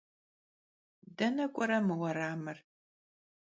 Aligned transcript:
Dene 1.17 1.45
k'uere 1.53 1.79
mı 1.87 1.95
vueramır? 2.01 2.57